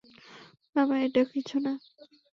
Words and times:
বাবা-- 0.75 0.99
-এটা 0.99 1.21
কিছু 1.33 1.55
না। 1.59 1.71